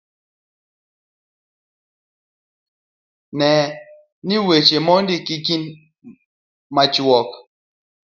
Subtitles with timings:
[3.37, 3.51] Ne
[4.25, 5.63] ni weche mindiko gin
[6.75, 7.29] machuok